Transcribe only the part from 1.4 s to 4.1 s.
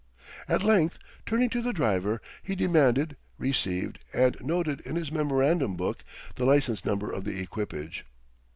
to the driver, he demanded, received,